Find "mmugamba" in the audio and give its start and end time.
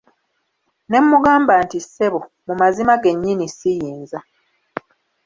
1.03-1.53